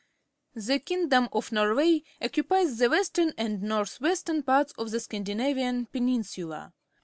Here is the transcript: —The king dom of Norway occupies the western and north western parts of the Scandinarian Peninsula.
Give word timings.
—The 0.67 0.79
king 0.79 1.09
dom 1.09 1.29
of 1.31 1.51
Norway 1.51 2.01
occupies 2.19 2.79
the 2.79 2.89
western 2.89 3.33
and 3.37 3.61
north 3.61 4.01
western 4.01 4.41
parts 4.41 4.73
of 4.79 4.89
the 4.89 4.99
Scandinarian 4.99 5.85
Peninsula. 5.91 6.73